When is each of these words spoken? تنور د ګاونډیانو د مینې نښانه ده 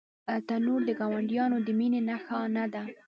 تنور 0.47 0.81
د 0.85 0.89
ګاونډیانو 0.99 1.57
د 1.65 1.69
مینې 1.79 1.99
نښانه 2.07 2.65
ده 2.73 2.83